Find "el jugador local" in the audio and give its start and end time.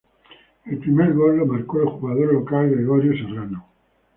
1.81-2.71